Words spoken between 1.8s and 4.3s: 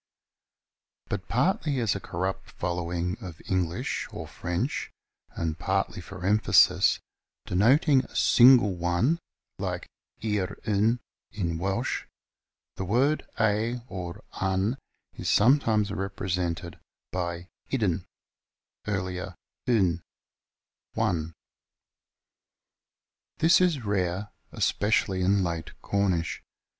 a corrupt following of English or